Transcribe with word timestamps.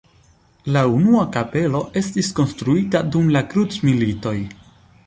La 0.75 0.81
unua 0.93 1.25
kapelo 1.35 1.83
estis 2.03 2.33
konstruita 2.41 3.07
dum 3.13 3.31
la 3.39 3.47
krucmilitoj. 3.53 4.37